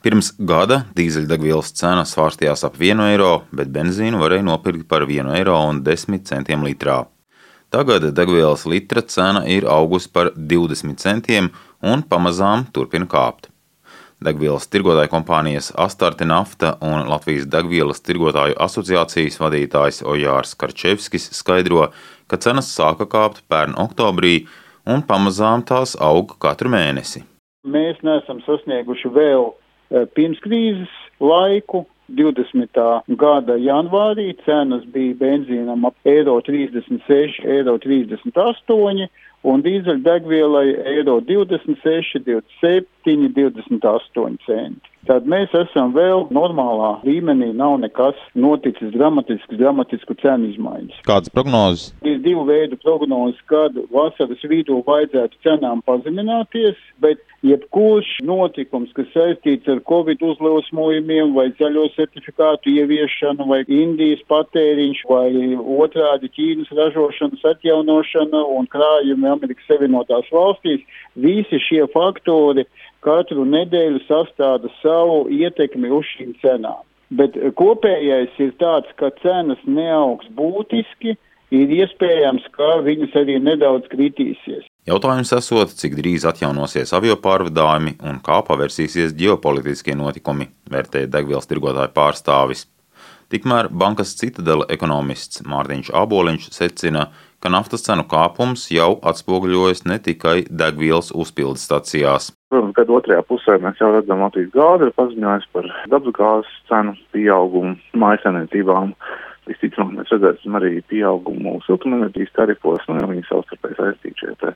[0.00, 5.58] Pirms gada dīzeļdegvielas cena svārstījās ap 1 eiro, bet benzīnu varēja nopirkt par 1 eiro
[5.68, 7.02] un 10 centiem litrā.
[7.68, 11.52] Tagad degvielas litra cena ir augusi par 20 centiem
[11.84, 13.50] un pamazām turpina kāpt.
[14.24, 21.90] Degvielas tirgotāju kompānijas Astarte Nafta un Latvijas degvielas tirgotāju asociācijas vadītājs Ojārs Karčevskis skaidro,
[22.24, 24.46] ka cenas sāka kāpt pērn oktobrī
[24.88, 27.26] un pamazām tās aug katru mēnesi.
[27.68, 29.50] Mēs neesam sasnieguši vēl
[29.90, 31.86] Eh, pirmskrīzes laiku.
[32.10, 32.74] 20.
[33.14, 39.06] gada janvārī cenas bija benzīnam ap eiro 36, eiro 38
[39.46, 44.90] un dīzeļdegvielai eiro 26, 27, 28 centi.
[45.08, 50.98] Tad mēs esam vēl normālā līmenī, nav nekas noticis dramatisks, dramatisku cenu izmaiņas.
[51.08, 51.94] Kādas prognozes?
[52.04, 59.70] Ir divu veidu prognozes, kad vasaras vidū vajadzētu cenām pazemināties, bet jebkurš notikums, kas saistīts
[59.72, 65.30] ar Covid uzliesmojumiem vai zaļo certifikātu ieviešanu vai Indijas patēriņš vai
[65.80, 70.84] otrādi Ķīnas ražošanas atjaunošana un krājumi Amerikas Savienotās valstīs,
[71.16, 72.68] visi šie faktori
[73.04, 76.84] katru nedēļu sastāda savu ietekmi uz šīm cenām.
[77.10, 81.16] Bet kopējais ir tāds, ka cenas neaugs būtiski,
[81.50, 84.68] ir iespējams, ka viņas arī nedaudz kritīsies.
[84.86, 91.92] Jautājums esot, cik drīz atjaunosies avio pārvadājumi un kā pavērsīsies ģeopolitiskie notikumi, vērtēja degvielas tirgotāju
[91.96, 92.68] pārstāvis.
[93.30, 100.42] Tikmēr bankas citadela ekonomists Mārtiņš Aboliņš secina, ka naftas cenu kāpums jau atspoguļojas ne tikai
[100.50, 102.28] degvielas uzpildes stacijās.
[102.52, 107.76] Protams, gada otrajā pusē mēs jau redzam, Latvijas gāze ir paziņojusi par dabasgāzes cenu pieaugumu
[108.04, 108.94] mājasēmniecībām.
[109.48, 114.52] Visticamāk, mēs redzēsim arī pieaugumu siltumenerģijas tarifos, nu, ja viņi savstarpēji saistīti šie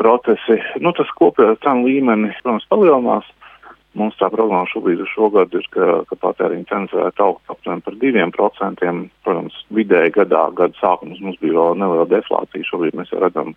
[0.00, 0.56] procesi.
[0.80, 3.28] Nu, tas kopējā cenu līmeni, protams, palielinās.
[3.94, 7.84] Mums tā prognoze šobrīd uz šo gadu ir, ka, ka patēriņa cenas varētu augt aptuveni
[7.86, 9.04] par diviem procentiem.
[9.22, 13.54] Protams, vidēji gadā, gada sākumos mums bija vēl neliela deflācija, šobrīd mēs redzam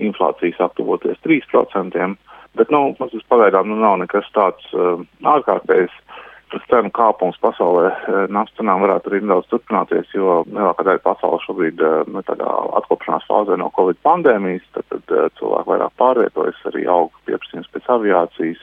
[0.00, 2.14] inflācijas aptuvoties 3%.
[2.56, 5.02] Bet, nu, mums pagaidām nu, nav nekas tāds uh,
[5.34, 5.92] ārkārtējs.
[6.54, 11.44] Tas cenu kāpums pasaulē uh, naftas cenām varētu arī nedaudz turpināties, jo lielākā daļa pasaules
[11.48, 12.48] šobrīd uh, nu, tādā
[12.80, 17.90] atkopšanās fāzē no Covid pandēmijas, tad, tad uh, cilvēki vairāk pārvietojas, arī aug pieprasījums pēc
[17.96, 18.62] aviācijas,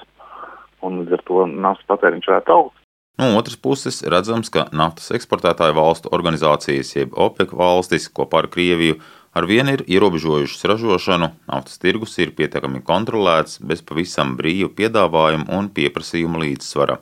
[0.85, 2.77] un līdz ar to naftas patēriņš varētu augt.
[3.19, 8.97] No otras puses, redzams, ka naftas eksportētāju valstu organizācijas, jeb OPEC valstis kopā ar Krieviju,
[9.37, 15.69] ar vienu ir ierobežojušas ražošanu, naftas tirgus ir pietiekami kontrolēts bez pavisam brīva piedāvājuma un
[15.75, 16.97] pieprasījuma līdzsvara.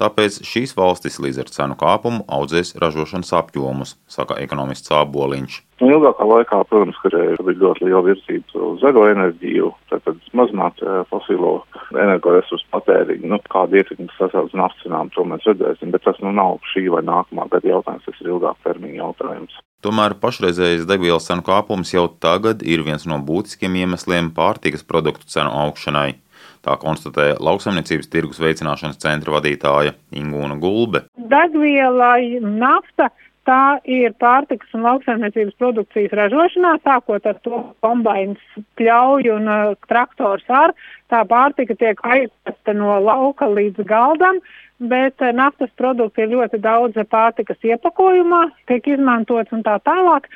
[0.00, 5.60] Tāpēc šīs valstis līdz ar cenu kāpumu audzēs ražošanas apjomus, saka ekonomists Āboliņš.
[5.82, 11.52] Nu, ilgākā laikā, protams, ka ir ļoti liela virzība uz zaļo enerģiju, tātad mazināt fosilo
[11.90, 13.30] energoresursu patēriņu.
[13.30, 16.58] Nu, kāda ietekme tas sasauc uz naftas cenām, to mēs redzēsim, bet tas nu nav
[16.72, 19.62] šī vai nākamā gada jautājums, tas ir ilgāk termiņa jautājums.
[19.84, 25.52] Tomēr pašreizējais degvielas cenu kāpums jau tagad ir viens no būtiskiem iemesliem pārtikas produktu cenu
[25.66, 26.14] augšanai.
[26.64, 31.04] Tā konstatēja lauksaimniecības tirgus veicināšanas centra vadītāja Ingūna Gulbe.
[31.16, 33.10] Degviela, nafta.
[33.44, 40.46] Tā ir pārtikas un lauksaimniecības produkcijas ražošanā, sākot ar to kombinācijas pļauju un uh, traktors
[40.48, 40.72] ar.
[41.12, 44.40] Tā pārtika tiek aizvesta no lauka līdz galdam,
[44.80, 50.32] bet uh, naftas produkti ir ļoti daudz pārtikas iepakojumā, tiek izmantots un tā tālāk.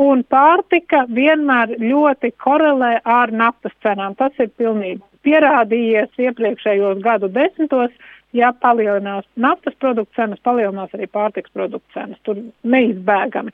[0.00, 4.14] Un pārtika vienmēr ļoti korelē ar naftas cenām.
[4.16, 7.92] Tas ir pilnīgi pierādījies iepriekšējos gadu desmitos,
[8.32, 12.18] ja palielinās naftas produktu cenas, palielinās arī pārtiks produktu cenas.
[12.24, 13.52] Tur neizbēgami.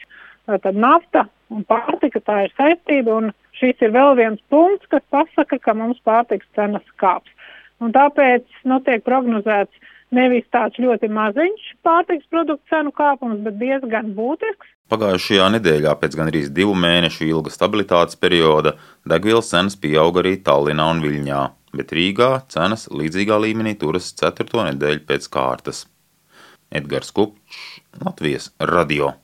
[0.49, 5.59] Tad nafta un pārtika tā ir saistība, un šis ir vēl viens punkts, kas pasaka,
[5.59, 7.29] ka mums pārtiks cenas kāps.
[7.83, 14.15] Un tāpēc nu, tiek prognozēts nevis tāds ļoti maziņš pārtiks produktu cenu kāpums, bet diezgan
[14.17, 14.75] būtisks.
[14.89, 21.05] Pagājušajā nedēļā pēc gandrīz divu mēnešu ilga stabilitātes perioda degvielas cenas pieauga arī Tallinā un
[21.05, 21.43] Viļņā
[21.77, 25.87] bet Rīgā cenas līdzīgā līmenī turas ceturto nedēļu pēc kārtas.
[26.73, 29.15] Edgars Kupčs, Latvijas radio.